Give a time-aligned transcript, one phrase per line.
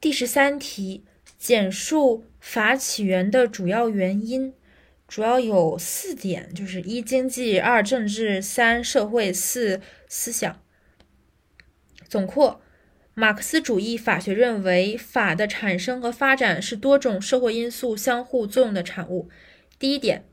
[0.00, 1.04] 第十三题，
[1.38, 4.54] 简述法起源的主要原因，
[5.08, 10.62] 主要有四点，就是一经济、二政治、三社会、四思想。
[12.08, 12.60] 总括，
[13.14, 19.28] 马克思主义法学认为，法的产生和发展是多种社会因素相互作用的产物。
[19.80, 20.24] 第一点，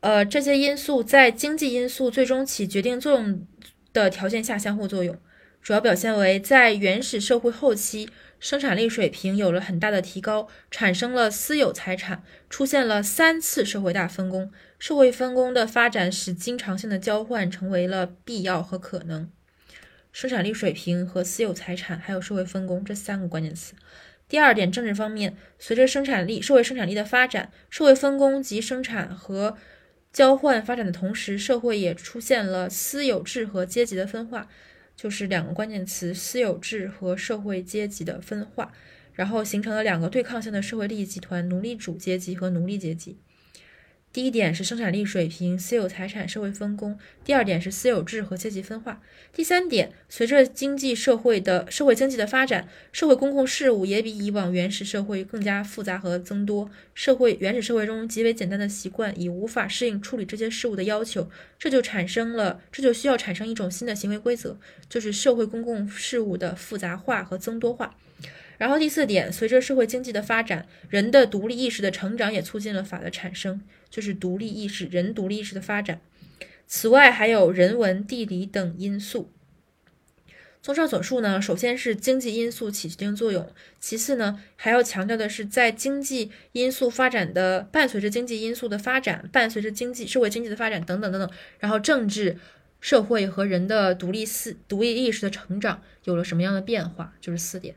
[0.00, 3.46] 呃，这些因素在经济因素最终起决定作用
[3.92, 5.16] 的条件下相互作用。
[5.62, 8.10] 主要表现为，在原始社会后期，
[8.44, 14.52] 生产力水平有了很大的提高，产生了私有财产，出现了三次社会大分工。
[14.78, 19.30] 社会分工的发展使经常性的交换成为了必要和可能。
[20.12, 23.72] 生产力水平和私有财产，还有社会分工这三个关键词。
[24.28, 29.56] 第二点，政治方面，随着生产力、社会生产力的发展，社会分工及生产和
[30.12, 34.48] 交换发展的同时，社会也出现了私有制和阶级的分化。
[34.96, 38.72] 就是两个关键词：私有制和社会阶级的分化，
[39.12, 43.18] 然后形成了两个对抗性的社会利益集团：奴隶主阶级和奴隶阶级。
[44.14, 49.02] 第一点是生产力水平、私有财产、社会分工；第二点是私有制和阶级分化。
[49.32, 56.70] 第三点，随着经济社会的社会经济的发展，社会公共事务也比以往原始社会更加复杂和增多。
[56.94, 64.56] 社会原始社会中极为简单的习惯已无法适应处理这些事务的要求，这就产生了，这就需要产生一种新的行为规则，
[64.88, 67.96] 就是社会公共事务的复杂化和增多化。
[68.58, 73.60] 然后第四点，随着社会经济的发展，人的独立意识的成长也促进了法的产生，
[73.90, 76.00] 就是独立意识、人独立意识的发展。
[76.66, 79.30] 此外，还有人文、地理等因素。
[80.62, 92.38] 综上所述呢，首先是经济因素起决定作用，其次呢，还要强调的是，在经济因素发展的伴随着经济因素的发展，伴随着经济社会经济的发展等等等等，然后政治、
[92.80, 97.74] 社会和人的独立思独立意识的成长有了什么样的变化，就是四点。